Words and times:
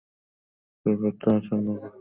তারপর 0.85 1.11
তা 1.21 1.29
আচ্ছন্ন 1.37 1.67
করে 1.67 1.71
ফেলল 1.71 1.79
কী। 1.79 1.89